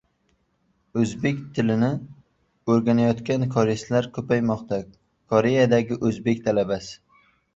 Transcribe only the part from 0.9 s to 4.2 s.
«O‘zbek tilini o‘rganayotgan koreyslar